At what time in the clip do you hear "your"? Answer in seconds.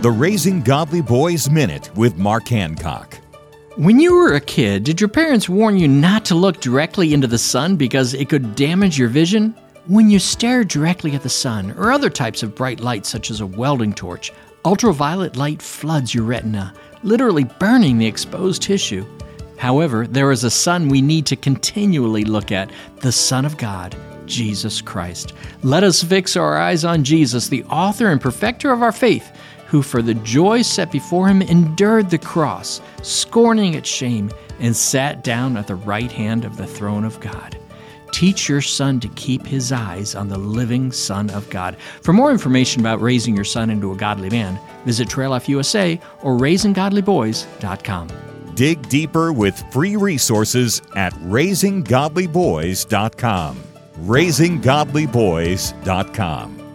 5.00-5.08, 8.96-9.08, 16.14-16.22, 38.48-38.60, 43.34-43.44